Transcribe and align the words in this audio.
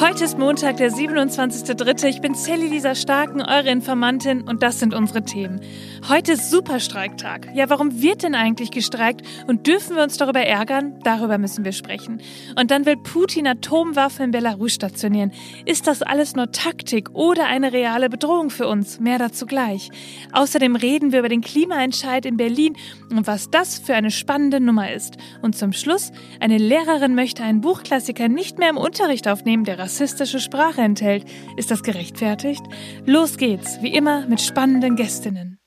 Heute 0.00 0.24
ist 0.24 0.38
Montag, 0.38 0.78
der 0.78 0.90
27.3. 0.90 2.08
Ich 2.08 2.20
bin 2.20 2.34
Sally 2.34 2.66
Lisa 2.66 2.96
Starken, 2.96 3.40
eure 3.40 3.70
Informantin 3.70 4.42
und 4.42 4.62
das 4.62 4.80
sind 4.80 4.92
unsere 4.92 5.22
Themen. 5.22 5.60
Heute 6.08 6.32
ist 6.32 6.50
Superstreiktag. 6.50 7.48
Ja, 7.54 7.70
warum 7.70 8.02
wird 8.02 8.24
denn 8.24 8.34
eigentlich 8.34 8.72
gestreikt 8.72 9.22
und 9.46 9.68
dürfen 9.68 9.94
wir 9.96 10.02
uns 10.02 10.16
darüber 10.16 10.40
ärgern? 10.40 10.98
Darüber 11.04 11.38
müssen 11.38 11.64
wir 11.64 11.72
sprechen. 11.72 12.20
Und 12.60 12.72
dann 12.72 12.86
will 12.86 12.96
Putin 12.96 13.46
Atomwaffen 13.46 14.26
in 14.26 14.30
Belarus 14.32 14.74
stationieren. 14.74 15.32
Ist 15.64 15.86
das 15.86 16.02
alles 16.02 16.34
nur 16.34 16.50
Taktik 16.50 17.10
oder 17.14 17.46
eine 17.46 17.72
reale 17.72 18.10
Bedrohung 18.10 18.50
für 18.50 18.66
uns? 18.66 18.98
Mehr 18.98 19.18
dazu 19.18 19.46
gleich. 19.46 19.90
Außerdem 20.32 20.74
reden 20.76 21.12
wir 21.12 21.20
über 21.20 21.28
den 21.28 21.40
Klimaentscheid 21.40 22.26
in 22.26 22.36
Berlin 22.36 22.76
und 23.10 23.26
was 23.26 23.48
das 23.48 23.78
für 23.78 23.94
eine 23.94 24.10
spannende 24.10 24.60
Nummer 24.60 24.92
ist. 24.92 25.16
Und 25.40 25.56
zum 25.56 25.72
Schluss, 25.72 26.10
eine 26.40 26.58
Lehrerin 26.58 27.14
möchte 27.14 27.44
einen 27.44 27.60
Buchklassiker 27.60 28.28
nicht 28.28 28.58
mehr 28.58 28.70
im 28.70 28.76
Unterricht 28.76 29.28
aufnehmen, 29.28 29.64
der 29.64 29.78
rassistische 29.94 30.40
Sprache 30.40 30.80
enthält. 30.80 31.24
Ist 31.56 31.70
das 31.70 31.84
gerechtfertigt? 31.84 32.62
Los 33.06 33.36
geht's, 33.36 33.80
wie 33.80 33.94
immer 33.94 34.26
mit 34.26 34.40
spannenden 34.40 34.96
Gästinnen. 34.96 35.60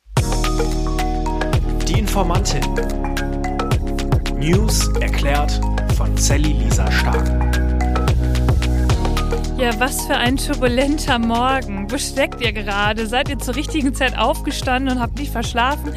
Die 1.87 1.97
Informantin. 1.97 2.61
News 4.37 4.89
erklärt 4.99 5.61
von 5.95 6.17
Sally 6.17 6.51
Lisa 6.51 6.91
Stark. 6.91 7.25
Ja, 9.57 9.79
was 9.79 10.05
für 10.05 10.15
ein 10.15 10.35
turbulenter 10.35 11.19
Morgen. 11.19 11.89
Wo 11.89 11.97
steckt 11.97 12.41
ihr 12.41 12.51
gerade? 12.51 13.07
Seid 13.07 13.29
ihr 13.29 13.39
zur 13.39 13.55
richtigen 13.55 13.95
Zeit 13.95 14.17
aufgestanden 14.17 14.97
und 14.97 15.01
habt 15.01 15.17
nicht 15.17 15.31
verschlafen? 15.31 15.93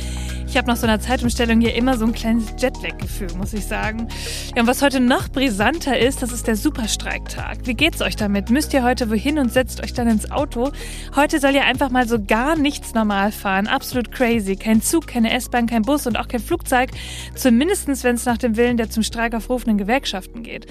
Ich 0.50 0.56
habe 0.56 0.66
nach 0.66 0.76
so 0.76 0.84
einer 0.84 0.98
Zeitumstellung 0.98 1.60
hier 1.60 1.76
immer 1.76 1.96
so 1.96 2.04
ein 2.04 2.12
kleines 2.12 2.46
Jetlag-Gefühl, 2.58 3.28
muss 3.38 3.52
ich 3.52 3.64
sagen. 3.66 4.08
Ja, 4.56 4.62
und 4.62 4.66
was 4.66 4.82
heute 4.82 4.98
noch 4.98 5.28
brisanter 5.28 5.96
ist, 5.96 6.22
das 6.22 6.32
ist 6.32 6.48
der 6.48 6.56
Superstreiktag. 6.56 7.58
Wie 7.68 7.74
geht's 7.74 8.02
euch 8.02 8.16
damit? 8.16 8.50
Müsst 8.50 8.74
ihr 8.74 8.82
heute 8.82 9.10
wohin 9.10 9.38
und 9.38 9.52
setzt 9.52 9.80
euch 9.80 9.92
dann 9.92 10.08
ins 10.08 10.28
Auto? 10.32 10.72
Heute 11.14 11.38
soll 11.38 11.54
ja 11.54 11.62
einfach 11.62 11.90
mal 11.90 12.08
so 12.08 12.20
gar 12.20 12.56
nichts 12.56 12.94
normal 12.94 13.30
fahren. 13.30 13.68
Absolut 13.68 14.10
crazy. 14.10 14.56
Kein 14.56 14.82
Zug, 14.82 15.06
keine 15.06 15.30
S-Bahn, 15.34 15.68
kein 15.68 15.82
Bus 15.82 16.08
und 16.08 16.18
auch 16.18 16.26
kein 16.26 16.40
Flugzeug. 16.40 16.90
Zumindestens, 17.36 18.02
wenn 18.02 18.16
es 18.16 18.26
nach 18.26 18.38
dem 18.38 18.56
Willen 18.56 18.76
der 18.76 18.90
zum 18.90 19.04
Streik 19.04 19.36
aufrufenden 19.36 19.78
Gewerkschaften 19.78 20.42
geht. 20.42 20.66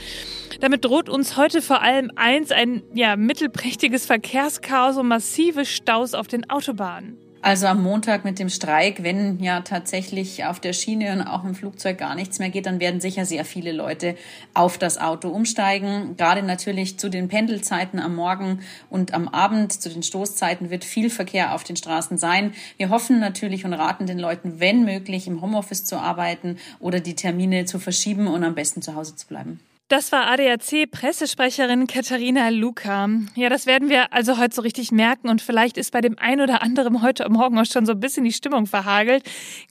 Damit 0.60 0.84
droht 0.84 1.08
uns 1.08 1.38
heute 1.38 1.62
vor 1.62 1.82
allem 1.82 2.12
eins, 2.18 2.52
ein 2.52 2.84
ja, 2.94 3.16
mittelprächtiges 3.16 4.06
Verkehrschaos 4.06 4.98
und 4.98 5.08
massive 5.08 5.64
Staus 5.64 6.16
auf 6.16 6.28
den 6.28 6.50
Autobahnen. 6.50 7.29
Also 7.42 7.68
am 7.68 7.82
Montag 7.82 8.26
mit 8.26 8.38
dem 8.38 8.50
Streik, 8.50 9.02
wenn 9.02 9.40
ja 9.40 9.62
tatsächlich 9.62 10.44
auf 10.44 10.60
der 10.60 10.74
Schiene 10.74 11.14
und 11.14 11.22
auch 11.22 11.46
im 11.46 11.56
Flugzeug 11.56 11.98
gar 11.98 12.14
nichts 12.14 12.38
mehr 12.38 12.50
geht, 12.50 12.66
dann 12.66 12.82
werden 12.82 13.00
sicher 13.00 13.24
sehr 13.24 13.46
viele 13.46 13.72
Leute 13.72 14.16
auf 14.54 14.78
das 14.78 14.98
Auto 14.98 15.30
umsteigen. 15.30 16.18
Gerade 16.18 16.44
natürlich 16.44 17.00
zu 17.00 17.08
den 17.08 17.30
Pendelzeiten 17.30 18.00
am 18.00 18.16
Morgen 18.16 18.60
und 18.90 19.14
am 19.14 19.30
Abend, 19.30 19.72
zu 19.72 19.90
den 19.90 20.04
Stoßzeiten 20.04 20.70
wird 20.70 20.84
viel 20.84 21.10
Verkehr 21.10 21.56
auf 21.56 21.64
den 21.64 21.78
Straßen 21.78 22.18
sein. 22.18 22.54
Wir 22.76 22.90
hoffen 22.90 23.22
natürlich 23.22 23.64
und 23.64 23.74
raten 23.74 24.06
den 24.06 24.20
Leuten, 24.20 24.60
wenn 24.60 24.84
möglich, 24.84 25.26
im 25.26 25.42
Homeoffice 25.42 25.86
zu 25.86 25.98
arbeiten 25.98 26.58
oder 26.82 27.00
die 27.00 27.16
Termine 27.16 27.64
zu 27.64 27.80
verschieben 27.80 28.28
und 28.28 28.44
am 28.44 28.56
besten 28.56 28.82
zu 28.82 28.96
Hause 28.96 29.16
zu 29.16 29.28
bleiben. 29.28 29.62
Das 29.90 30.12
war 30.12 30.28
ADAC-Pressesprecherin 30.28 31.88
Katharina 31.88 32.50
Luca. 32.50 33.10
Ja, 33.34 33.50
das 33.50 33.66
werden 33.66 33.90
wir 33.90 34.14
also 34.14 34.38
heute 34.38 34.54
so 34.54 34.62
richtig 34.62 34.92
merken 34.92 35.30
und 35.30 35.42
vielleicht 35.42 35.80
ist 35.80 35.92
bei 35.92 36.00
dem 36.00 36.20
einen 36.20 36.42
oder 36.42 36.62
anderen 36.62 37.02
heute 37.02 37.28
Morgen 37.28 37.58
auch 37.58 37.66
schon 37.66 37.88
so 37.88 37.94
ein 37.94 38.00
bisschen 38.00 38.24
die 38.24 38.32
Stimmung 38.32 38.68
verhagelt. 38.68 39.24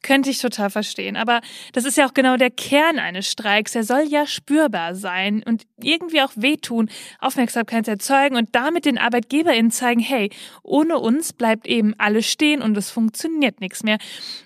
Könnte 0.02 0.28
ich 0.30 0.40
total 0.40 0.70
verstehen. 0.70 1.16
Aber 1.16 1.40
das 1.72 1.84
ist 1.84 1.96
ja 1.96 2.04
auch 2.04 2.14
genau 2.14 2.36
der 2.36 2.50
Kern 2.50 2.98
eines 2.98 3.30
Streiks. 3.30 3.76
Er 3.76 3.84
soll 3.84 4.08
ja 4.08 4.26
spürbar 4.26 4.96
sein 4.96 5.44
und 5.46 5.62
irgendwie 5.80 6.20
auch 6.20 6.32
wehtun, 6.34 6.90
Aufmerksamkeit 7.20 7.86
erzeugen 7.86 8.34
und 8.34 8.56
damit 8.56 8.86
den 8.86 8.98
ArbeitgeberInnen 8.98 9.70
zeigen, 9.70 10.00
hey, 10.00 10.30
ohne 10.64 10.98
uns 10.98 11.32
bleibt 11.32 11.64
eben 11.68 11.94
alles 11.96 12.26
stehen 12.26 12.60
und 12.60 12.76
es 12.76 12.90
funktioniert 12.90 13.60
nichts 13.60 13.84
mehr. 13.84 13.98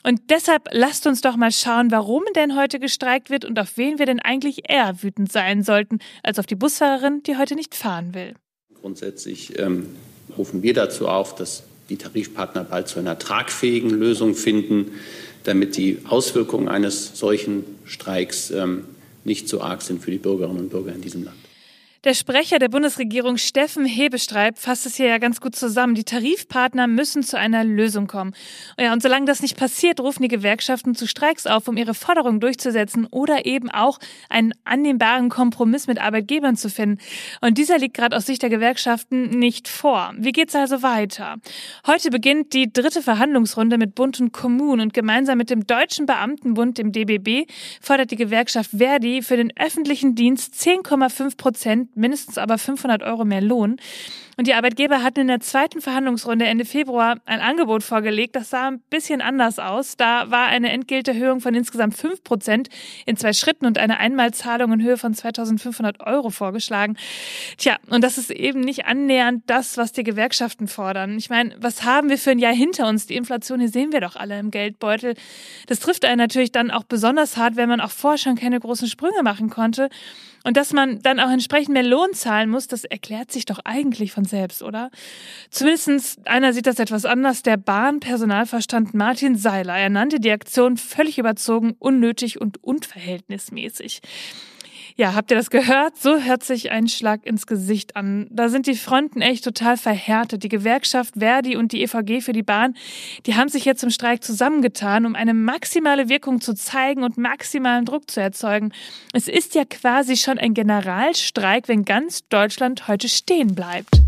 Und 0.02 0.20
deshalb 0.28 0.68
lasst 0.72 1.06
uns 1.06 1.22
doch 1.22 1.36
mal 1.36 1.50
schauen, 1.50 1.90
warum 1.90 2.24
denn 2.36 2.56
heute 2.56 2.78
gestreikt 2.78 3.30
wird 3.30 3.46
und 3.46 3.58
auf 3.58 3.78
wen 3.78 3.98
wir 3.98 4.04
denn 4.04 4.20
eigentlich 4.20 4.68
eher 4.68 5.02
wütend 5.02 5.32
sein 5.32 5.61
sollten 5.62 5.98
als 6.22 6.38
auf 6.38 6.46
die 6.46 6.54
Busfahrerin, 6.54 7.22
die 7.22 7.36
heute 7.36 7.54
nicht 7.54 7.74
fahren 7.74 8.14
will. 8.14 8.34
Grundsätzlich 8.80 9.58
ähm, 9.58 9.86
rufen 10.36 10.62
wir 10.62 10.74
dazu 10.74 11.08
auf, 11.08 11.34
dass 11.34 11.64
die 11.88 11.96
Tarifpartner 11.96 12.64
bald 12.64 12.88
zu 12.88 12.98
einer 12.98 13.18
tragfähigen 13.18 13.90
Lösung 13.90 14.34
finden, 14.34 14.92
damit 15.44 15.76
die 15.76 15.98
Auswirkungen 16.04 16.68
eines 16.68 17.18
solchen 17.18 17.64
Streiks 17.84 18.50
ähm, 18.50 18.84
nicht 19.24 19.48
so 19.48 19.60
arg 19.60 19.82
sind 19.82 20.02
für 20.02 20.10
die 20.10 20.18
Bürgerinnen 20.18 20.58
und 20.58 20.70
Bürger 20.70 20.92
in 20.94 21.00
diesem 21.00 21.24
Land. 21.24 21.36
Der 22.04 22.14
Sprecher 22.14 22.58
der 22.58 22.68
Bundesregierung 22.68 23.36
Steffen 23.36 23.84
Hebestreib 23.84 24.58
fasst 24.58 24.86
es 24.86 24.96
hier 24.96 25.06
ja 25.06 25.18
ganz 25.18 25.40
gut 25.40 25.54
zusammen. 25.54 25.94
Die 25.94 26.02
Tarifpartner 26.02 26.88
müssen 26.88 27.22
zu 27.22 27.38
einer 27.38 27.62
Lösung 27.62 28.08
kommen. 28.08 28.34
Ja, 28.76 28.92
und 28.92 29.00
solange 29.00 29.26
das 29.26 29.40
nicht 29.40 29.56
passiert, 29.56 30.00
rufen 30.00 30.24
die 30.24 30.28
Gewerkschaften 30.28 30.96
zu 30.96 31.06
Streiks 31.06 31.46
auf, 31.46 31.68
um 31.68 31.76
ihre 31.76 31.94
Forderungen 31.94 32.40
durchzusetzen 32.40 33.06
oder 33.08 33.46
eben 33.46 33.70
auch 33.70 34.00
einen 34.28 34.52
annehmbaren 34.64 35.28
Kompromiss 35.28 35.86
mit 35.86 36.00
Arbeitgebern 36.00 36.56
zu 36.56 36.70
finden. 36.70 36.98
Und 37.40 37.56
dieser 37.56 37.78
liegt 37.78 37.94
gerade 37.94 38.16
aus 38.16 38.26
Sicht 38.26 38.42
der 38.42 38.50
Gewerkschaften 38.50 39.38
nicht 39.38 39.68
vor. 39.68 40.12
Wie 40.18 40.32
geht's 40.32 40.56
also 40.56 40.82
weiter? 40.82 41.36
Heute 41.86 42.10
beginnt 42.10 42.52
die 42.52 42.72
dritte 42.72 43.02
Verhandlungsrunde 43.02 43.78
mit 43.78 43.94
Bund 43.94 44.18
und 44.18 44.32
Kommunen 44.32 44.80
und 44.80 44.92
gemeinsam 44.92 45.38
mit 45.38 45.50
dem 45.50 45.68
Deutschen 45.68 46.06
Beamtenbund, 46.06 46.78
dem 46.78 46.90
DBB, 46.90 47.48
fordert 47.80 48.10
die 48.10 48.16
Gewerkschaft 48.16 48.70
Verdi 48.76 49.22
für 49.22 49.36
den 49.36 49.52
öffentlichen 49.56 50.16
Dienst 50.16 50.54
10,5 50.54 51.36
Prozent 51.36 51.91
mindestens 51.94 52.38
aber 52.38 52.58
500 52.58 53.02
Euro 53.02 53.24
mehr 53.24 53.40
Lohn. 53.40 53.76
Und 54.38 54.46
die 54.46 54.54
Arbeitgeber 54.54 55.02
hatten 55.02 55.20
in 55.20 55.28
der 55.28 55.40
zweiten 55.40 55.82
Verhandlungsrunde 55.82 56.46
Ende 56.46 56.64
Februar 56.64 57.16
ein 57.26 57.40
Angebot 57.40 57.82
vorgelegt. 57.82 58.34
Das 58.34 58.48
sah 58.48 58.68
ein 58.68 58.80
bisschen 58.88 59.20
anders 59.20 59.58
aus. 59.58 59.96
Da 59.98 60.30
war 60.30 60.46
eine 60.46 60.72
Entgelterhöhung 60.72 61.40
von 61.40 61.54
insgesamt 61.54 61.94
fünf 61.94 62.24
Prozent 62.24 62.70
in 63.04 63.16
zwei 63.18 63.34
Schritten 63.34 63.66
und 63.66 63.76
eine 63.76 63.98
Einmalzahlung 63.98 64.72
in 64.72 64.82
Höhe 64.82 64.96
von 64.96 65.12
2500 65.12 66.00
Euro 66.06 66.30
vorgeschlagen. 66.30 66.96
Tja, 67.58 67.76
und 67.90 68.02
das 68.02 68.16
ist 68.16 68.30
eben 68.30 68.60
nicht 68.60 68.86
annähernd 68.86 69.42
das, 69.46 69.76
was 69.76 69.92
die 69.92 70.02
Gewerkschaften 70.02 70.66
fordern. 70.66 71.18
Ich 71.18 71.28
meine, 71.28 71.54
was 71.58 71.84
haben 71.84 72.08
wir 72.08 72.16
für 72.16 72.30
ein 72.30 72.38
Jahr 72.38 72.54
hinter 72.54 72.88
uns? 72.88 73.06
Die 73.06 73.16
Inflation, 73.16 73.60
hier 73.60 73.68
sehen 73.68 73.92
wir 73.92 74.00
doch 74.00 74.16
alle 74.16 74.38
im 74.38 74.50
Geldbeutel. 74.50 75.14
Das 75.66 75.78
trifft 75.80 76.06
einen 76.06 76.18
natürlich 76.18 76.52
dann 76.52 76.70
auch 76.70 76.84
besonders 76.84 77.36
hart, 77.36 77.56
wenn 77.56 77.68
man 77.68 77.82
auch 77.82 77.90
vorher 77.90 78.18
schon 78.18 78.36
keine 78.36 78.58
großen 78.58 78.88
Sprünge 78.88 79.22
machen 79.22 79.50
konnte. 79.50 79.90
Und 80.44 80.56
dass 80.56 80.72
man 80.72 81.00
dann 81.02 81.20
auch 81.20 81.30
entsprechend 81.30 81.74
mehr 81.74 81.82
Lohn 81.82 82.14
zahlen 82.14 82.50
muss, 82.50 82.66
das 82.66 82.84
erklärt 82.84 83.30
sich 83.30 83.44
doch 83.44 83.60
eigentlich 83.64 84.12
von 84.12 84.24
selbst, 84.24 84.62
oder? 84.62 84.90
Zumindestens 85.50 86.18
einer 86.24 86.52
sieht 86.52 86.66
das 86.66 86.78
etwas 86.78 87.04
anders. 87.04 87.42
Der 87.42 87.56
Bahnpersonalverstand 87.56 88.94
Martin 88.94 89.36
Seiler. 89.36 89.76
Er 89.76 89.90
nannte 89.90 90.18
die 90.18 90.32
Aktion 90.32 90.76
völlig 90.76 91.18
überzogen, 91.18 91.74
unnötig 91.78 92.40
und 92.40 92.62
unverhältnismäßig. 92.62 94.00
Ja, 94.96 95.14
habt 95.14 95.30
ihr 95.30 95.36
das 95.36 95.50
gehört? 95.50 95.96
So 95.96 96.18
hört 96.20 96.42
sich 96.42 96.70
ein 96.70 96.86
Schlag 96.86 97.24
ins 97.26 97.46
Gesicht 97.46 97.96
an. 97.96 98.26
Da 98.30 98.48
sind 98.48 98.66
die 98.66 98.74
Fronten 98.74 99.22
echt 99.22 99.44
total 99.44 99.76
verhärtet. 99.76 100.42
Die 100.42 100.48
Gewerkschaft 100.48 101.14
Verdi 101.18 101.56
und 101.56 101.72
die 101.72 101.82
EVG 101.82 102.20
für 102.20 102.32
die 102.32 102.42
Bahn, 102.42 102.74
die 103.26 103.34
haben 103.34 103.48
sich 103.48 103.64
jetzt 103.64 103.82
im 103.82 103.90
Streik 103.90 104.22
zusammengetan, 104.22 105.06
um 105.06 105.14
eine 105.14 105.34
maximale 105.34 106.08
Wirkung 106.08 106.40
zu 106.40 106.54
zeigen 106.54 107.04
und 107.04 107.16
maximalen 107.16 107.84
Druck 107.84 108.10
zu 108.10 108.20
erzeugen. 108.20 108.72
Es 109.12 109.28
ist 109.28 109.54
ja 109.54 109.64
quasi 109.64 110.16
schon 110.16 110.38
ein 110.38 110.54
Generalstreik, 110.54 111.68
wenn 111.68 111.84
ganz 111.84 112.28
Deutschland 112.28 112.88
heute 112.88 113.08
stehen 113.08 113.54
bleibt. 113.54 114.02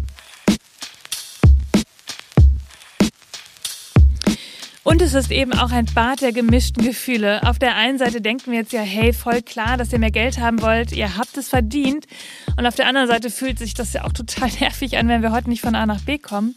Und 4.85 5.01
es 5.01 5.15
ist 5.15 5.31
eben 5.31 5.55
auch 5.55 5.73
ein 5.73 5.87
Bad 5.87 6.21
der 6.21 6.33
gemischten 6.33 6.85
Gefühle. 6.85 7.43
Auf 7.49 7.59
der 7.59 7.75
einen 7.75 7.97
Seite 7.97 8.21
denken 8.21 8.53
wir 8.53 8.59
jetzt 8.59 8.73
ja, 8.75 8.83
hey, 8.83 9.15
voll 9.15 9.41
klar, 9.41 9.79
dass 9.79 9.91
ihr 9.95 9.99
mehr 9.99 10.11
Geld 10.11 10.39
haben 10.39 10.61
wollt, 10.61 10.93
ihr 10.93 11.17
habt 11.17 11.39
es 11.39 11.49
verdient. 11.49 12.07
Und 12.59 12.67
auf 12.67 12.75
der 12.75 12.87
anderen 12.87 13.09
Seite 13.09 13.31
fühlt 13.31 13.59
sich 13.59 13.73
das 13.73 13.95
ja 13.95 14.05
auch 14.05 14.13
total 14.13 14.51
nervig 14.61 14.99
an, 14.99 15.09
wenn 15.09 15.23
wir 15.23 15.33
heute 15.33 15.49
nicht 15.49 15.63
von 15.63 15.75
A 15.75 15.87
nach 15.87 16.03
B 16.03 16.19
kommen. 16.19 16.55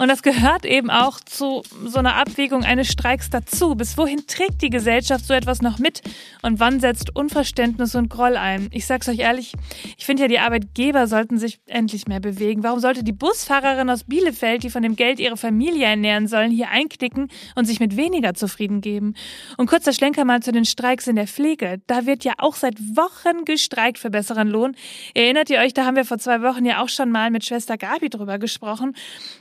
Und 0.00 0.06
das 0.06 0.22
gehört 0.22 0.64
eben 0.64 0.90
auch 0.90 1.18
zu 1.18 1.62
so 1.84 1.98
einer 1.98 2.14
Abwägung 2.14 2.62
eines 2.62 2.86
Streiks 2.86 3.30
dazu. 3.30 3.74
Bis 3.74 3.98
wohin 3.98 4.28
trägt 4.28 4.62
die 4.62 4.70
Gesellschaft 4.70 5.26
so 5.26 5.34
etwas 5.34 5.60
noch 5.60 5.80
mit? 5.80 6.02
Und 6.40 6.60
wann 6.60 6.78
setzt 6.78 7.16
Unverständnis 7.16 7.96
und 7.96 8.08
Groll 8.08 8.36
ein? 8.36 8.68
Ich 8.70 8.86
sag's 8.86 9.08
euch 9.08 9.18
ehrlich, 9.18 9.54
ich 9.96 10.06
finde 10.06 10.22
ja, 10.22 10.28
die 10.28 10.38
Arbeitgeber 10.38 11.08
sollten 11.08 11.36
sich 11.36 11.58
endlich 11.66 12.06
mehr 12.06 12.20
bewegen. 12.20 12.62
Warum 12.62 12.78
sollte 12.78 13.02
die 13.02 13.12
Busfahrerin 13.12 13.90
aus 13.90 14.04
Bielefeld, 14.04 14.62
die 14.62 14.70
von 14.70 14.84
dem 14.84 14.94
Geld 14.94 15.18
ihre 15.18 15.36
Familie 15.36 15.86
ernähren 15.86 16.28
sollen, 16.28 16.52
hier 16.52 16.70
einknicken 16.70 17.26
und 17.56 17.64
sich 17.64 17.80
mit 17.80 17.96
weniger 17.96 18.34
zufrieden 18.34 18.80
geben. 18.80 19.14
Und 19.56 19.68
kurzer 19.68 19.92
Schlenker 19.92 20.24
mal 20.24 20.40
zu 20.40 20.52
den 20.52 20.64
Streiks 20.64 21.08
in 21.08 21.16
der 21.16 21.26
Pflege. 21.26 21.80
Da 21.88 22.06
wird 22.06 22.22
ja 22.22 22.34
auch 22.38 22.54
seit 22.54 22.78
Wochen 22.78 23.44
gestreikt 23.44 23.98
für 23.98 24.10
besseren 24.10 24.46
Lohn. 24.46 24.76
Erinnert 25.14 25.50
ihr 25.50 25.58
euch, 25.58 25.74
da 25.74 25.84
haben 25.84 25.96
wir 25.96 26.04
vor 26.04 26.18
zwei 26.18 26.40
Wochen 26.42 26.64
ja 26.64 26.84
auch 26.84 26.88
schon 26.88 27.10
mal 27.10 27.32
mit 27.32 27.44
Schwester 27.44 27.76
Gabi 27.76 28.10
drüber 28.10 28.38
gesprochen. 28.38 28.94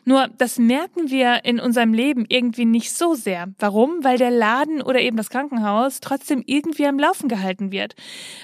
Nur, 0.04 0.28
das 0.40 0.47
das 0.48 0.60
merken 0.60 1.10
wir 1.10 1.44
in 1.44 1.60
unserem 1.60 1.94
Leben 1.94 2.24
irgendwie 2.30 2.64
nicht 2.64 2.94
so 2.94 3.16
sehr. 3.16 3.50
Warum? 3.60 4.02
Weil 4.06 4.18
der 4.18 4.32
Laden 4.32 4.82
oder 4.82 5.02
eben 5.02 5.18
das 5.18 5.30
Krankenhaus 5.30 6.00
trotzdem 6.00 6.42
irgendwie 6.46 6.88
am 6.88 6.98
Laufen 6.98 7.28
gehalten 7.28 7.74
wird. 7.74 7.96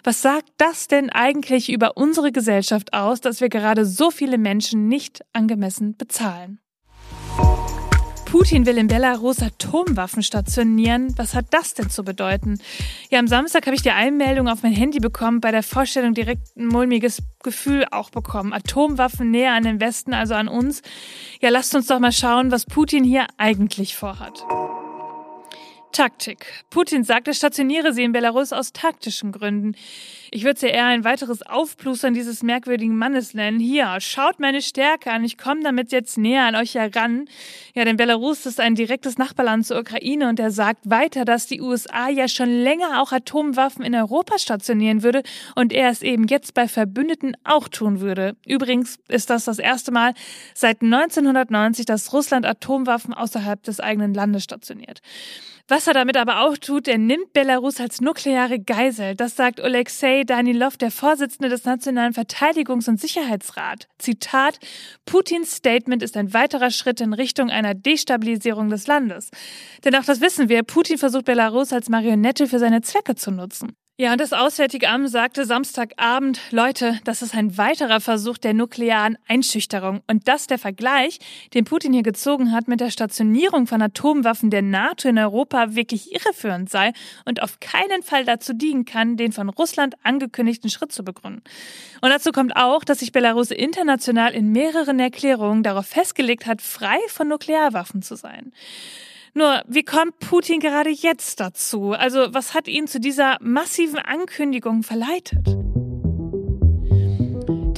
Was 0.04 0.22
sagt 0.22 0.50
das 0.58 0.90
denn 0.90 1.10
eigentlich 1.10 1.72
über 1.72 1.96
unsere 1.96 2.34
Gesellschaft 2.34 2.92
aus, 2.92 3.22
dass 3.22 3.40
wir 3.40 3.48
gerade 3.48 3.86
so 3.86 4.12
viele 4.12 4.38
Menschen 4.38 4.90
nicht 4.90 5.24
angemessen 5.32 5.96
bezahlen? 5.96 6.60
Putin 8.34 8.66
will 8.66 8.80
in 8.80 8.88
Belarus 8.88 9.44
Atomwaffen 9.44 10.24
stationieren. 10.24 11.16
Was 11.18 11.36
hat 11.36 11.46
das 11.52 11.76
denn 11.76 11.92
zu 11.92 12.04
bedeuten? 12.04 12.58
Ja, 13.12 13.20
am 13.20 13.28
Samstag 13.28 13.68
habe 13.68 13.76
ich 13.76 13.84
die 13.84 13.92
Einmeldung 13.92 14.48
auf 14.48 14.64
mein 14.64 14.74
Handy 14.74 14.98
bekommen, 14.98 15.40
bei 15.40 15.52
der 15.52 15.62
Vorstellung 15.62 16.16
direkt 16.16 16.58
ein 16.58 16.66
mulmiges 16.66 17.22
Gefühl 17.44 17.86
auch 17.92 18.10
bekommen. 18.10 18.52
Atomwaffen 18.52 19.30
näher 19.30 19.54
an 19.54 19.62
den 19.62 19.80
Westen, 19.80 20.16
also 20.16 20.34
an 20.34 20.48
uns. 20.48 20.82
Ja, 21.42 21.50
lasst 21.50 21.76
uns 21.76 21.86
doch 21.86 22.00
mal 22.00 22.12
schauen, 22.12 22.50
was 22.50 22.66
Putin 22.66 23.04
hier 23.04 23.28
eigentlich 23.38 23.96
vorhat. 23.96 24.44
Taktik. 25.94 26.46
Putin 26.70 27.04
sagt, 27.04 27.28
er 27.28 27.34
stationiere 27.34 27.94
sie 27.94 28.04
in 28.04 28.12
Belarus 28.12 28.52
aus 28.52 28.74
taktischen 28.74 29.32
Gründen. 29.32 29.76
Ich 30.32 30.44
würde 30.44 30.60
sie 30.60 30.68
eher 30.68 30.88
ein 30.88 31.04
weiteres 31.04 31.44
Aufplustern 31.44 32.16
dieses 32.16 32.42
merkwürdigen 32.42 32.98
Mannes 32.98 33.36
nennen. 33.36 33.60
Hier, 33.60 34.00
schaut 34.00 34.40
meine 34.40 34.64
Stärke 34.64 35.12
an. 35.12 35.24
Ich 35.24 35.38
komme 35.38 35.62
damit 35.62 35.92
jetzt 35.92 36.18
näher 36.18 36.46
an 36.46 36.56
euch 36.56 36.74
heran. 36.74 37.30
Ja, 37.76 37.86
denn 37.86 37.98
Belarus 37.98 38.48
ist 38.48 38.60
ein 38.60 38.74
direktes 38.74 39.20
Nachbarland 39.20 39.68
zur 39.68 39.80
Ukraine 39.80 40.28
und 40.30 40.40
er 40.40 40.50
sagt 40.50 40.90
weiter, 40.90 41.24
dass 41.24 41.46
die 41.46 41.62
USA 41.62 42.10
ja 42.10 42.28
schon 42.28 42.50
länger 42.50 43.02
auch 43.02 43.12
Atomwaffen 43.12 43.86
in 43.86 43.94
Europa 43.94 44.40
stationieren 44.40 45.04
würde 45.04 45.22
und 45.56 45.72
er 45.72 45.90
es 45.90 46.02
eben 46.02 46.26
jetzt 46.28 46.56
bei 46.56 46.68
Verbündeten 46.68 47.38
auch 47.44 47.68
tun 47.68 48.00
würde. 48.00 48.36
Übrigens 48.48 48.98
ist 49.08 49.30
das 49.30 49.46
das 49.46 49.60
erste 49.60 49.92
Mal 49.92 50.16
seit 50.56 50.82
1990, 50.82 51.86
dass 51.86 52.12
Russland 52.12 52.48
Atomwaffen 52.48 53.14
außerhalb 53.14 53.62
des 53.62 53.80
eigenen 53.80 54.16
Landes 54.16 54.44
stationiert. 54.44 55.02
Was 55.70 55.88
er 55.88 55.94
damit 55.94 56.18
aber 56.18 56.42
auch 56.42 56.58
tut, 56.58 56.90
er 56.90 56.98
nimmt 56.98 57.32
Belarus 57.32 57.80
als 57.80 58.02
nukleare 58.02 58.60
Geisel. 58.60 59.16
Das 59.16 59.38
sagt 59.38 59.62
Alexei 59.62 60.24
Danilov, 60.26 60.76
der 60.76 60.92
Vorsitzende 60.92 61.48
des 61.48 61.64
Nationalen 61.64 62.12
Verteidigungs- 62.14 62.90
und 62.90 63.00
Sicherheitsrat. 63.00 63.88
Zitat, 63.98 64.60
Putins 65.06 65.56
Statement 65.56 66.04
ist 66.04 66.18
ein 66.18 66.34
weiterer 66.34 66.70
Schritt 66.70 67.00
in 67.00 67.14
Richtung 67.14 67.50
einer 67.50 67.76
Destabilisierung 67.76 68.70
des 68.70 68.88
Landes. 68.88 69.30
Denn 69.86 69.96
auch 69.96 70.04
das 70.04 70.20
wissen 70.20 70.50
wir, 70.50 70.64
Putin 70.64 70.98
versucht 70.98 71.24
Belarus 71.24 71.72
als 71.72 71.88
Marionette 71.88 72.48
für 72.48 72.60
seine 72.60 72.82
Zwecke 72.82 73.16
zu 73.16 73.32
nutzen. 73.32 73.74
Ja, 73.96 74.12
und 74.12 74.20
das 74.20 74.34
Auswärtige 74.34 74.90
Amt 74.90 75.12
sagte 75.12 75.46
Samstagabend, 75.46 76.42
Leute, 76.50 77.00
das 77.04 77.22
ist 77.22 77.36
ein 77.36 77.60
weiterer 77.60 78.02
Versuch 78.02 78.40
der 78.40 78.56
nuklearen 78.56 79.20
Einschüchterung. 79.28 80.02
Und 80.08 80.28
dass 80.28 80.48
der 80.48 80.58
Vergleich, 80.58 81.20
den 81.54 81.64
Putin 81.64 81.94
hier 81.94 82.02
gezogen 82.02 82.52
hat 82.52 82.68
mit 82.68 82.80
der 82.80 82.90
Stationierung 82.90 83.68
von 83.68 83.84
Atomwaffen 83.84 84.50
der 84.50 84.64
NATO 84.64 85.10
in 85.10 85.20
Europa 85.20 85.76
wirklich 85.76 86.12
irreführend 86.12 86.72
sei 86.72 86.94
und 87.26 87.44
auf 87.44 87.60
keinen 87.60 88.02
Fall 88.02 88.26
dazu 88.26 88.54
dienen 88.54 88.86
kann, 88.86 89.16
den 89.16 89.32
von 89.32 89.48
Russland 89.48 89.94
angekündigten 90.02 90.72
Schritt 90.72 90.92
zu 90.92 91.04
begründen. 91.04 91.44
Und 92.02 92.10
dazu 92.10 92.32
kommt 92.32 92.56
auch, 92.56 92.84
dass 92.84 93.02
sich 93.02 93.12
Belarus 93.12 93.52
international 93.52 94.34
in 94.34 94.52
mehreren 94.52 95.00
Erklärungen 95.00 95.62
darauf 95.62 95.86
festgelegt 95.86 96.48
hat, 96.48 96.64
frei 96.64 96.98
von 97.10 97.28
Nuklearwaffen 97.28 98.02
zu 98.02 98.16
sein. 98.16 98.54
Nur, 99.36 99.64
wie 99.68 99.84
kommt 99.84 100.20
Putin 100.20 100.60
gerade 100.60 100.92
jetzt 100.92 101.40
dazu? 101.40 101.94
Also, 101.94 102.34
was 102.34 102.54
hat 102.54 102.68
ihn 102.68 102.88
zu 102.88 103.00
dieser 103.00 103.38
massiven 103.42 103.98
Ankündigung 104.00 104.84
verleitet? 104.84 105.48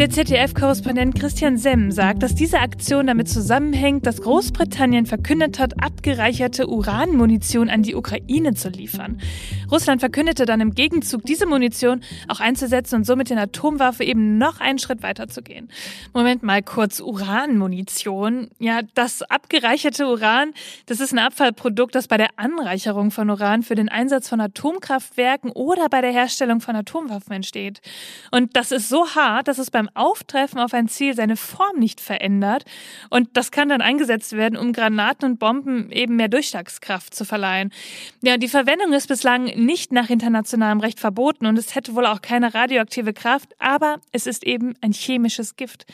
Der 0.06 0.12
ZDF-Korrespondent 0.12 1.19
Christian 1.19 1.57
Semm 1.57 1.90
sagt, 1.90 2.22
dass 2.22 2.36
diese 2.36 2.60
Aktion 2.60 3.07
damit 3.07 3.28
zusammenhängt, 3.28 4.06
dass 4.06 4.22
Großbritannien 4.22 5.07
verkündet 5.07 5.57
hat, 5.57 5.81
abgereicherte 5.81 6.68
Uranmunition 6.68 7.72
an 7.72 7.81
die 7.81 7.96
Ukraine 7.96 8.54
zu 8.54 8.69
liefern. 8.69 9.19
Russland 9.72 10.02
verkündete 10.02 10.46
dann 10.46 10.62
im 10.62 10.75
Gegenzug, 10.75 11.24
diese 11.24 11.48
Munition 11.48 12.02
auch 12.28 12.40
einzusetzen 12.40 12.98
und 12.98 13.06
somit 13.06 13.31
den 13.31 13.40
Atomwaffe 13.40 14.04
eben 14.04 14.38
noch 14.38 14.60
einen 14.60 14.78
Schritt 14.78 15.02
weiter 15.02 15.28
zu 15.28 15.42
gehen. 15.42 15.69
Moment 16.13 16.44
mal 16.44 16.62
kurz, 16.62 17.00
Uranmunition. 17.00 18.50
Ja, 18.60 18.81
das 18.94 19.24
abgereicherte 19.24 20.06
Uran, 20.06 20.54
das 20.86 21.00
ist 21.00 21.13
ein 21.13 21.19
Abfallprodukt, 21.19 21.96
das 21.96 22.08
bei 22.08 22.18
der 22.18 22.30
Anreicherung 22.36 23.10
von 23.10 23.31
Uran 23.31 23.63
für 23.63 23.74
den 23.74 23.90
Einsatz 23.90 24.30
von 24.30 24.40
Atomkraftwerken 24.40 25.50
oder 25.50 25.90
bei 25.90 26.01
der 26.01 26.12
Herstellung 26.12 26.62
von 26.62 26.75
Atomwaffen 26.75 27.34
entsteht. 27.34 27.81
Und 28.30 28.56
das 28.56 28.72
ist 28.72 28.88
so 28.88 29.08
hart, 29.16 29.48
dass 29.48 29.58
es 29.58 29.72
beim 29.72 29.90
Auftreffen 29.96 30.60
auf 30.60 30.74
ein 30.74 30.88
Ziel 30.88 31.16
seine 31.16 31.38
Form 31.38 31.78
nicht 31.78 32.02
verändert. 32.02 32.66
Und 33.10 33.30
das 33.34 33.52
kann 33.52 33.70
dann 33.70 33.82
eingesetzt 33.82 34.34
werden, 34.34 34.58
um 34.58 34.74
Granaten 34.74 35.32
und 35.32 35.40
Bomben 35.40 35.92
eben 35.92 36.16
mehr 36.16 36.28
Durchschlagskraft 36.28 37.14
zu 37.14 37.26
verleihen. 37.26 37.72
Ja, 38.22 38.38
die 38.38 38.48
Verwendung 38.48 38.94
ist 38.94 39.08
bislang 39.08 39.46
nicht 39.46 39.92
nach 39.92 40.10
internationalem 40.10 40.80
Recht 40.80 41.00
verboten 41.00 41.46
und 41.46 41.58
es 41.58 41.76
hätte 41.76 41.96
wohl 41.96 42.06
auch 42.06 42.22
keine 42.22 42.54
radioaktive 42.54 43.14
Kraft, 43.14 43.56
aber 43.60 44.00
es 44.12 44.28
ist 44.28 44.44
eben 44.44 44.76
ein 44.82 44.94
chemisches 44.94 45.56
Gift. 45.56 45.86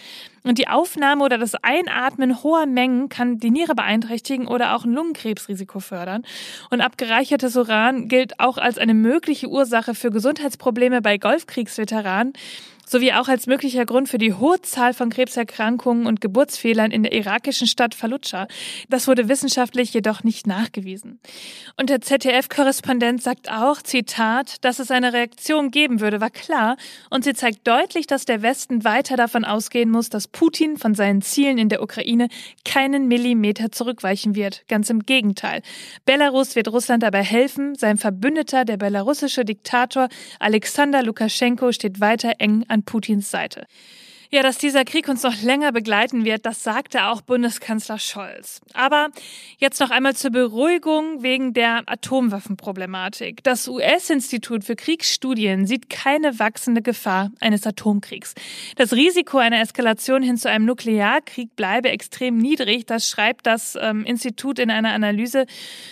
Und 0.44 0.57
die 0.57 0.68
Aufnahme 0.68 1.24
oder 1.24 1.38
das 1.38 1.53
Einatmen 1.56 2.42
hoher 2.44 2.65
Mengen 2.65 3.09
kann 3.09 3.38
die 3.38 3.51
Niere 3.51 3.75
beeinträchtigen 3.75 4.48
oder 4.48 4.75
auch 4.75 4.86
ein 4.86 4.94
Lungenkrebsrisiko 4.94 5.80
fördern. 5.80 6.24
Und 6.71 6.81
abgereichertes 6.81 7.56
Uran 7.56 8.07
gilt 8.07 8.39
auch 8.39 8.57
als 8.57 8.77
eine 8.77 8.95
mögliche 8.95 9.48
Ursache 9.48 9.94
für 9.94 10.09
Gesundheitsprobleme 10.09 11.01
bei 11.01 11.18
Golfkriegsveteranen 11.18 12.33
sowie 12.91 13.13
auch 13.13 13.29
als 13.29 13.47
möglicher 13.47 13.85
Grund 13.85 14.09
für 14.09 14.17
die 14.17 14.33
hohe 14.33 14.61
Zahl 14.61 14.93
von 14.93 15.09
Krebserkrankungen 15.09 16.05
und 16.05 16.19
Geburtsfehlern 16.19 16.91
in 16.91 17.03
der 17.03 17.13
irakischen 17.13 17.65
Stadt 17.65 17.95
Fallujah. 17.95 18.47
Das 18.89 19.07
wurde 19.07 19.29
wissenschaftlich 19.29 19.93
jedoch 19.93 20.23
nicht 20.23 20.45
nachgewiesen. 20.45 21.19
Und 21.77 21.89
der 21.89 22.01
ZDF-Korrespondent 22.01 23.23
sagt 23.23 23.49
auch, 23.49 23.81
Zitat, 23.81 24.63
dass 24.65 24.79
es 24.79 24.91
eine 24.91 25.13
Reaktion 25.13 25.71
geben 25.71 26.01
würde, 26.01 26.19
war 26.19 26.29
klar, 26.29 26.75
und 27.09 27.23
sie 27.23 27.33
zeigt 27.33 27.65
deutlich, 27.65 28.07
dass 28.07 28.25
der 28.25 28.41
Westen 28.41 28.83
weiter 28.83 29.15
davon 29.15 29.45
ausgehen 29.45 29.89
muss, 29.89 30.09
dass 30.09 30.27
Putin 30.27 30.75
von 30.75 30.93
seinen 30.93 31.21
Zielen 31.21 31.57
in 31.57 31.69
der 31.69 31.81
Ukraine 31.81 32.27
keinen 32.65 33.07
Millimeter 33.07 33.71
zurückweichen 33.71 34.35
wird. 34.35 34.65
Ganz 34.67 34.89
im 34.89 35.05
Gegenteil. 35.05 35.61
Belarus 36.05 36.57
wird 36.57 36.67
Russland 36.67 37.03
dabei 37.03 37.23
helfen, 37.23 37.75
sein 37.75 37.97
Verbündeter, 37.97 38.65
der 38.65 38.75
belarussische 38.75 39.45
Diktator 39.45 40.09
Alexander 40.39 41.03
Lukaschenko, 41.03 41.71
steht 41.71 42.01
weiter 42.01 42.33
eng 42.39 42.65
an 42.67 42.80
Putins 42.81 43.21
Seite. 43.21 43.65
Ja, 44.33 44.43
dass 44.43 44.57
dieser 44.57 44.85
Krieg 44.85 45.09
uns 45.09 45.23
noch 45.23 45.41
länger 45.41 45.73
begleiten 45.73 46.23
wird, 46.23 46.45
das 46.45 46.63
sagte 46.63 47.07
auch 47.07 47.19
Bundeskanzler 47.19 47.99
Scholz. 47.99 48.61
Aber 48.73 49.09
jetzt 49.57 49.81
noch 49.81 49.89
einmal 49.89 50.15
zur 50.15 50.31
Beruhigung 50.31 51.21
wegen 51.21 51.53
der 51.53 51.83
Atomwaffenproblematik. 51.85 53.43
Das 53.43 53.67
US-Institut 53.67 54.63
für 54.63 54.77
Kriegsstudien 54.77 55.67
sieht 55.67 55.89
keine 55.89 56.39
wachsende 56.39 56.81
Gefahr 56.81 57.31
eines 57.41 57.67
Atomkriegs. 57.67 58.33
Das 58.77 58.93
Risiko 58.93 59.37
einer 59.37 59.59
Eskalation 59.59 60.23
hin 60.23 60.37
zu 60.37 60.49
einem 60.49 60.63
Nuklearkrieg 60.63 61.53
bleibe 61.57 61.89
extrem 61.89 62.38
niedrig. 62.38 62.85
Das 62.85 63.09
schreibt 63.09 63.45
das 63.45 63.77
ähm, 63.81 64.05
Institut 64.05 64.59
in 64.59 64.71
einer 64.71 64.93
Analyse. 64.93 65.45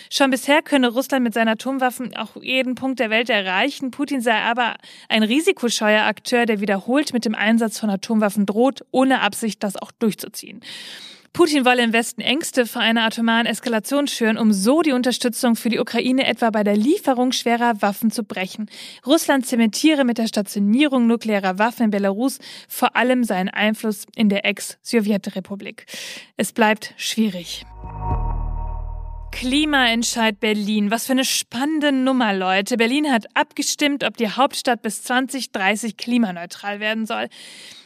Schon 0.08 0.30
bisher 0.30 0.62
könne 0.62 0.88
Russland 0.88 1.24
mit 1.24 1.34
seinen 1.34 1.48
Atomwaffen 1.48 2.16
auch 2.16 2.36
jeden 2.40 2.74
Punkt 2.74 3.00
der 3.00 3.10
Welt 3.10 3.28
erreichen. 3.28 3.90
Putin 3.90 4.22
sei 4.22 4.40
aber 4.40 4.76
ein 5.10 5.24
risikoscheuer 5.24 6.04
Akteur, 6.04 6.46
der 6.46 6.62
wiederholt 6.62 7.12
mit 7.12 7.26
dem 7.26 7.34
Einsatz 7.34 7.78
von 7.78 7.90
Atomwaffen 7.90 8.29
Atomwaffen 8.30 8.46
droht, 8.46 8.80
ohne 8.90 9.20
Absicht, 9.20 9.62
das 9.62 9.76
auch 9.76 9.90
durchzuziehen. 9.92 10.60
Putin 11.32 11.64
wolle 11.64 11.84
im 11.84 11.92
Westen 11.92 12.22
Ängste 12.22 12.66
vor 12.66 12.82
einer 12.82 13.04
atomaren 13.04 13.46
Eskalation 13.46 14.08
schüren, 14.08 14.36
um 14.36 14.52
so 14.52 14.82
die 14.82 14.90
Unterstützung 14.90 15.54
für 15.54 15.68
die 15.68 15.78
Ukraine 15.78 16.26
etwa 16.26 16.50
bei 16.50 16.64
der 16.64 16.76
Lieferung 16.76 17.30
schwerer 17.30 17.80
Waffen 17.82 18.10
zu 18.10 18.24
brechen. 18.24 18.68
Russland 19.06 19.46
zementiere 19.46 20.04
mit 20.04 20.18
der 20.18 20.26
Stationierung 20.26 21.06
nuklearer 21.06 21.60
Waffen 21.60 21.84
in 21.84 21.90
Belarus 21.92 22.40
vor 22.68 22.96
allem 22.96 23.22
seinen 23.22 23.48
Einfluss 23.48 24.06
in 24.16 24.28
der 24.28 24.44
Ex-Sowjetrepublik. 24.44 25.86
Es 26.36 26.52
bleibt 26.52 26.94
schwierig. 26.96 27.64
Klimaentscheid 29.30 30.40
Berlin. 30.40 30.90
Was 30.90 31.06
für 31.06 31.12
eine 31.12 31.24
spannende 31.24 31.92
Nummer, 31.92 32.34
Leute. 32.34 32.76
Berlin 32.76 33.10
hat 33.10 33.26
abgestimmt, 33.34 34.02
ob 34.02 34.16
die 34.16 34.28
Hauptstadt 34.28 34.82
bis 34.82 35.04
2030 35.04 35.96
klimaneutral 35.96 36.80
werden 36.80 37.06
soll. 37.06 37.28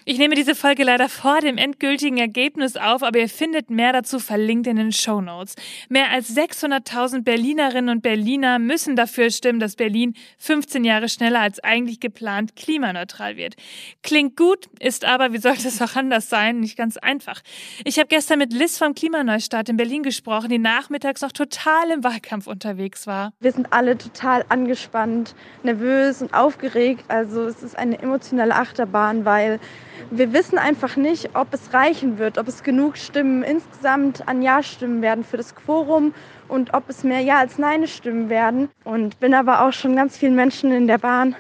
Ich 0.07 0.19
nehme 0.19 0.35
diese 0.35 0.55
Folge 0.55 0.85
leider 0.85 1.09
vor 1.09 1.41
dem 1.41 1.57
endgültigen 1.57 2.19
Ergebnis 2.19 2.77
auf, 2.77 3.03
aber 3.03 3.21
ihr 3.21 3.29
findet 3.31 3.71
mehr 3.71 3.95
dazu 3.95 4.19
verlinkt 4.19 4.67
in 4.67 4.77
den 4.77 4.93
Show 4.93 5.23
Notes. 5.23 5.55
Mehr 5.89 6.11
als 6.11 6.37
600.000 6.37 7.23
Berlinerinnen 7.23 7.89
und 7.89 8.03
Berliner 8.03 8.59
müssen 8.59 8.97
dafür 8.97 9.31
stimmen, 9.31 9.61
dass 9.61 9.77
Berlin 9.77 10.13
15 10.37 10.85
Jahre 10.85 11.09
schneller 11.09 11.41
als 11.41 11.59
eigentlich 11.65 12.01
geplant 12.01 12.55
klimaneutral 12.55 13.39
wird. 13.39 13.55
Klingt 14.03 14.37
gut, 14.37 14.69
ist 14.79 15.07
aber, 15.07 15.33
wie 15.33 15.39
sollte 15.39 15.69
es 15.69 15.81
auch 15.81 15.97
anders 15.97 16.29
sein, 16.29 16.61
nicht 16.61 16.77
ganz 16.77 16.99
einfach. 16.99 17.41
Ich 17.87 17.99
habe 17.99 18.09
gestern 18.09 18.41
mit 18.41 18.53
Liz 18.53 18.77
vom 18.77 18.95
Klimaneustart 18.95 19.71
in 19.71 19.79
Berlin 19.79 20.03
gesprochen, 20.03 20.51
die 20.51 20.59
nachmittags 20.59 21.23
noch 21.23 21.33
total 21.33 21.91
im 21.91 22.05
Wahlkampf 22.05 22.47
unterwegs 22.47 23.07
war. 23.07 23.33
Wir 23.41 23.53
sind 23.53 23.73
alle 23.73 23.97
total 23.97 24.45
angespannt, 24.51 25.35
nervös 25.63 26.21
und 26.21 26.35
aufgeregt. 26.35 27.07
Also 27.09 27.47
es 27.47 27.63
ist 27.63 27.79
eine 27.79 27.99
emotionale 28.03 28.55
Achterbahn, 28.55 29.25
weil 29.25 29.61
wir 30.11 30.33
wissen 30.33 30.59
einfach 30.59 30.97
nicht, 30.97 31.31
ob 31.35 31.53
es 31.53 31.73
reichen 31.73 32.19
wird, 32.19 32.39
ob 32.39 32.49
es 32.49 32.63
genug 32.63 32.97
Stimmen 32.97 33.43
insgesamt 33.43 34.27
an 34.29 34.43
Ja-Stimmen 34.43 35.03
werden 35.03 35.25
für 35.25 35.37
das 35.37 35.55
Quorum 35.55 36.15
und 36.49 36.75
ob 36.75 36.89
es 36.89 37.05
mehr 37.05 37.21
Ja 37.21 37.39
als 37.39 37.59
Nein-Stimmen 37.59 38.29
werden. 38.29 38.69
Und 38.85 39.19
bin 39.21 39.35
aber 39.35 39.65
auch 39.65 39.73
schon 39.73 39.97
ganz 39.97 40.17
vielen 40.17 40.35
Menschen 40.35 40.73
in 40.73 40.87
der 40.87 40.99
Bahn 40.99 41.35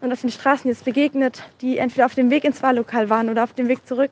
und 0.00 0.12
auf 0.12 0.20
den 0.20 0.30
Straßen 0.30 0.70
jetzt 0.70 0.84
begegnet, 0.84 1.42
die 1.60 1.78
entweder 1.78 2.06
auf 2.06 2.14
dem 2.14 2.30
Weg 2.30 2.44
ins 2.44 2.62
Wahllokal 2.62 3.10
waren 3.10 3.28
oder 3.28 3.44
auf 3.44 3.52
dem 3.52 3.68
Weg 3.68 3.86
zurück. 3.86 4.10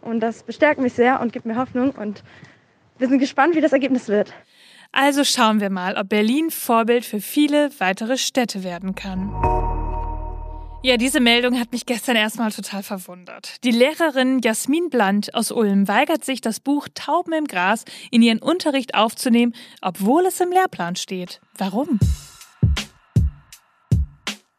Und 0.00 0.20
das 0.20 0.42
bestärkt 0.42 0.80
mich 0.80 0.92
sehr 0.92 1.20
und 1.20 1.32
gibt 1.32 1.46
mir 1.46 1.56
Hoffnung. 1.56 1.90
Und 1.90 2.22
wir 2.98 3.08
sind 3.08 3.18
gespannt, 3.18 3.54
wie 3.54 3.60
das 3.60 3.72
Ergebnis 3.72 4.08
wird. 4.08 4.32
Also 4.92 5.22
schauen 5.24 5.60
wir 5.60 5.70
mal, 5.70 5.96
ob 5.96 6.08
Berlin 6.08 6.50
Vorbild 6.50 7.04
für 7.04 7.20
viele 7.20 7.70
weitere 7.78 8.16
Städte 8.16 8.64
werden 8.64 8.94
kann. 8.94 9.57
Ja, 10.80 10.96
diese 10.96 11.18
Meldung 11.18 11.58
hat 11.58 11.72
mich 11.72 11.86
gestern 11.86 12.14
erstmal 12.14 12.52
total 12.52 12.84
verwundert. 12.84 13.64
Die 13.64 13.72
Lehrerin 13.72 14.38
Jasmin 14.40 14.90
Bland 14.90 15.34
aus 15.34 15.50
Ulm 15.50 15.88
weigert 15.88 16.24
sich, 16.24 16.40
das 16.40 16.60
Buch 16.60 16.86
Tauben 16.94 17.32
im 17.32 17.46
Gras 17.46 17.84
in 18.12 18.22
ihren 18.22 18.38
Unterricht 18.38 18.94
aufzunehmen, 18.94 19.54
obwohl 19.82 20.24
es 20.26 20.38
im 20.38 20.52
Lehrplan 20.52 20.94
steht. 20.94 21.40
Warum? 21.56 21.98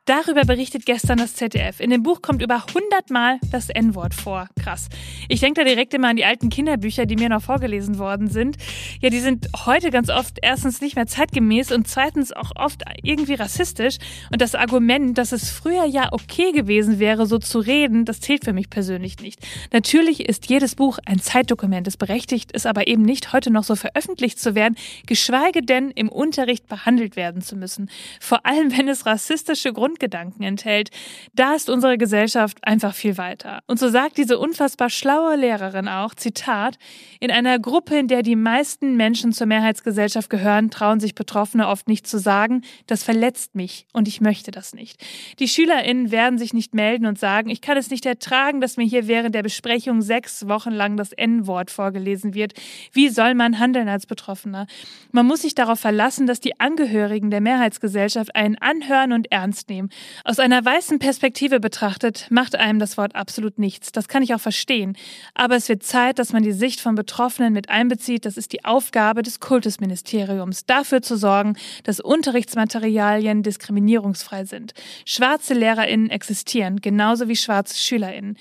Darüber 0.09 0.43
berichtet 0.43 0.87
gestern 0.87 1.19
das 1.19 1.35
ZDF. 1.35 1.79
In 1.79 1.91
dem 1.91 2.01
Buch 2.01 2.23
kommt 2.23 2.41
über 2.41 2.55
100 2.55 3.11
Mal 3.11 3.37
das 3.51 3.69
N-Wort 3.69 4.15
vor. 4.15 4.47
Krass. 4.59 4.89
Ich 5.27 5.39
denke 5.39 5.61
da 5.61 5.67
direkt 5.69 5.93
immer 5.93 6.07
an 6.07 6.15
die 6.15 6.25
alten 6.25 6.49
Kinderbücher, 6.49 7.05
die 7.05 7.15
mir 7.15 7.29
noch 7.29 7.43
vorgelesen 7.43 7.99
worden 7.99 8.27
sind. 8.27 8.57
Ja, 9.01 9.11
die 9.11 9.19
sind 9.19 9.47
heute 9.67 9.91
ganz 9.91 10.09
oft 10.09 10.39
erstens 10.41 10.81
nicht 10.81 10.95
mehr 10.95 11.05
zeitgemäß 11.05 11.71
und 11.71 11.87
zweitens 11.87 12.31
auch 12.31 12.53
oft 12.55 12.81
irgendwie 13.03 13.35
rassistisch. 13.35 13.97
Und 14.31 14.41
das 14.41 14.55
Argument, 14.55 15.15
dass 15.15 15.31
es 15.31 15.51
früher 15.51 15.85
ja 15.85 16.11
okay 16.11 16.53
gewesen 16.53 16.97
wäre, 16.97 17.27
so 17.27 17.37
zu 17.37 17.59
reden, 17.59 18.05
das 18.05 18.19
zählt 18.19 18.45
für 18.45 18.53
mich 18.53 18.71
persönlich 18.71 19.19
nicht. 19.19 19.45
Natürlich 19.71 20.27
ist 20.27 20.49
jedes 20.49 20.73
Buch 20.73 20.97
ein 21.05 21.19
Zeitdokument. 21.19 21.87
Es 21.87 21.97
berechtigt 21.97 22.51
ist 22.53 22.65
aber 22.65 22.87
eben 22.87 23.03
nicht, 23.03 23.31
heute 23.31 23.51
noch 23.51 23.63
so 23.63 23.75
veröffentlicht 23.75 24.39
zu 24.39 24.55
werden, 24.55 24.75
geschweige 25.05 25.61
denn 25.61 25.91
im 25.91 26.09
Unterricht 26.09 26.67
behandelt 26.67 27.15
werden 27.15 27.43
zu 27.43 27.55
müssen. 27.55 27.91
Vor 28.19 28.43
allem, 28.47 28.75
wenn 28.75 28.87
es 28.87 29.05
rassistische 29.05 29.71
Grund 29.71 29.98
Grundgedanken 29.99 30.43
enthält, 30.43 30.89
da 31.33 31.53
ist 31.53 31.69
unsere 31.69 31.97
Gesellschaft 31.97 32.57
einfach 32.61 32.95
viel 32.95 33.17
weiter. 33.17 33.59
Und 33.67 33.79
so 33.79 33.89
sagt 33.89 34.17
diese 34.17 34.39
unfassbar 34.39 34.89
schlaue 34.89 35.35
Lehrerin 35.35 35.87
auch, 35.87 36.15
Zitat, 36.15 36.77
in 37.19 37.31
einer 37.31 37.59
Gruppe, 37.59 37.97
in 37.97 38.07
der 38.07 38.23
die 38.23 38.37
meisten 38.37 38.95
Menschen 38.95 39.33
zur 39.33 39.47
Mehrheitsgesellschaft 39.47 40.29
gehören, 40.29 40.71
trauen 40.71 40.99
sich 40.99 41.15
Betroffene 41.15 41.67
oft 41.67 41.87
nicht 41.87 42.07
zu 42.07 42.17
sagen, 42.17 42.61
das 42.87 43.03
verletzt 43.03 43.55
mich 43.55 43.85
und 43.91 44.07
ich 44.07 44.21
möchte 44.21 44.51
das 44.51 44.73
nicht. 44.73 45.03
Die 45.39 45.47
SchülerInnen 45.47 46.11
werden 46.11 46.39
sich 46.39 46.53
nicht 46.53 46.73
melden 46.73 47.05
und 47.05 47.19
sagen, 47.19 47.49
ich 47.49 47.61
kann 47.61 47.77
es 47.77 47.89
nicht 47.89 48.05
ertragen, 48.05 48.61
dass 48.61 48.77
mir 48.77 48.85
hier 48.85 49.07
während 49.07 49.35
der 49.35 49.43
Besprechung 49.43 50.01
sechs 50.01 50.47
Wochen 50.47 50.71
lang 50.71 50.95
das 50.95 51.11
N-Wort 51.11 51.71
vorgelesen 51.71 52.33
wird. 52.33 52.53
Wie 52.93 53.09
soll 53.09 53.35
man 53.35 53.59
handeln 53.59 53.89
als 53.89 54.05
Betroffener? 54.05 54.65
Man 55.11 55.25
muss 55.25 55.41
sich 55.41 55.55
darauf 55.55 55.79
verlassen, 55.79 56.25
dass 56.25 56.39
die 56.39 56.59
Angehörigen 56.59 57.31
der 57.31 57.41
Mehrheitsgesellschaft 57.41 58.35
einen 58.35 58.57
anhören 58.57 59.11
und 59.11 59.31
ernst 59.31 59.69
nehmen. 59.69 59.88
Aus 60.23 60.39
einer 60.39 60.63
weißen 60.63 60.99
Perspektive 60.99 61.59
betrachtet 61.59 62.27
macht 62.29 62.55
einem 62.55 62.79
das 62.79 62.97
Wort 62.97 63.15
absolut 63.15 63.59
nichts. 63.59 63.91
Das 63.91 64.07
kann 64.07 64.23
ich 64.23 64.33
auch 64.33 64.39
verstehen. 64.39 64.97
Aber 65.33 65.55
es 65.55 65.69
wird 65.69 65.83
Zeit, 65.83 66.19
dass 66.19 66.33
man 66.33 66.43
die 66.43 66.51
Sicht 66.51 66.79
von 66.79 66.95
Betroffenen 66.95 67.53
mit 67.53 67.69
einbezieht. 67.69 68.25
Das 68.25 68.37
ist 68.37 68.53
die 68.53 68.65
Aufgabe 68.65 69.21
des 69.21 69.39
Kultusministeriums, 69.39 70.65
dafür 70.65 71.01
zu 71.01 71.17
sorgen, 71.17 71.57
dass 71.83 71.99
Unterrichtsmaterialien 71.99 73.43
diskriminierungsfrei 73.43 74.45
sind. 74.45 74.73
Schwarze 75.05 75.53
LehrerInnen 75.53 76.09
existieren, 76.09 76.81
genauso 76.81 77.27
wie 77.27 77.35
schwarze 77.35 77.77
SchülerInnen. 77.77 78.37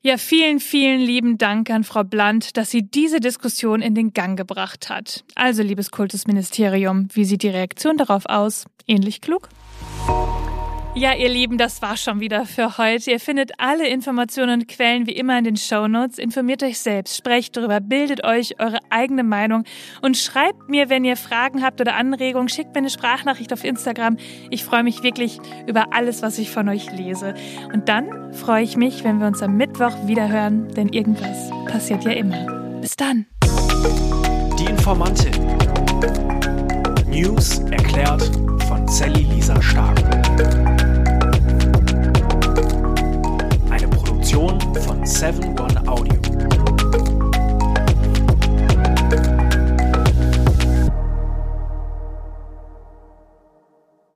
Ja, 0.00 0.16
vielen, 0.16 0.60
vielen 0.60 1.00
lieben 1.00 1.38
Dank 1.38 1.70
an 1.70 1.82
Frau 1.82 2.04
Blandt, 2.04 2.56
dass 2.56 2.70
sie 2.70 2.82
diese 2.82 3.18
Diskussion 3.18 3.82
in 3.82 3.96
den 3.96 4.12
Gang 4.12 4.38
gebracht 4.38 4.88
hat. 4.88 5.24
Also, 5.34 5.64
liebes 5.64 5.90
Kultusministerium, 5.90 7.08
wie 7.12 7.24
sieht 7.24 7.42
die 7.42 7.48
Reaktion 7.48 7.96
darauf 7.96 8.26
aus? 8.26 8.66
Ähnlich 8.86 9.20
klug? 9.20 9.48
Ja, 10.98 11.14
ihr 11.14 11.28
Lieben, 11.28 11.58
das 11.58 11.80
war 11.80 11.96
schon 11.96 12.18
wieder 12.18 12.44
für 12.44 12.76
heute. 12.76 13.12
Ihr 13.12 13.20
findet 13.20 13.52
alle 13.58 13.86
Informationen 13.86 14.62
und 14.62 14.66
Quellen 14.66 15.06
wie 15.06 15.12
immer 15.12 15.38
in 15.38 15.44
den 15.44 15.56
Show 15.56 15.86
Notes. 15.86 16.18
Informiert 16.18 16.64
euch 16.64 16.80
selbst, 16.80 17.16
sprecht 17.16 17.56
darüber, 17.56 17.78
bildet 17.78 18.24
euch 18.24 18.58
eure 18.58 18.80
eigene 18.90 19.22
Meinung 19.22 19.62
und 20.02 20.16
schreibt 20.16 20.68
mir, 20.68 20.90
wenn 20.90 21.04
ihr 21.04 21.16
Fragen 21.16 21.62
habt 21.62 21.80
oder 21.80 21.94
Anregungen, 21.94 22.48
schickt 22.48 22.74
mir 22.74 22.78
eine 22.78 22.90
Sprachnachricht 22.90 23.52
auf 23.52 23.62
Instagram. 23.62 24.16
Ich 24.50 24.64
freue 24.64 24.82
mich 24.82 25.04
wirklich 25.04 25.38
über 25.68 25.92
alles, 25.92 26.20
was 26.22 26.36
ich 26.36 26.50
von 26.50 26.68
euch 26.68 26.90
lese. 26.90 27.34
Und 27.72 27.88
dann 27.88 28.34
freue 28.34 28.64
ich 28.64 28.76
mich, 28.76 29.04
wenn 29.04 29.20
wir 29.20 29.28
uns 29.28 29.40
am 29.40 29.56
Mittwoch 29.56 30.08
wieder 30.08 30.28
hören, 30.28 30.66
denn 30.74 30.88
irgendwas 30.88 31.52
passiert 31.70 32.02
ja 32.02 32.10
immer. 32.10 32.80
Bis 32.80 32.96
dann. 32.96 33.24
Die 34.58 34.64
Informantin. 34.64 35.30
News 37.08 37.60
erklärt 37.70 38.32
von 38.66 38.88
Sally 38.88 39.22
Lisa 39.22 39.62
Stark. 39.62 40.17
Seven 45.08 45.56
One 45.56 45.88
Audio. 45.88 46.67